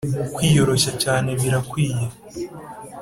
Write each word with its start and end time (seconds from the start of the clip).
kwiyoroshya 0.33 0.91
cyane 1.03 1.29
birakwiye 1.41 2.05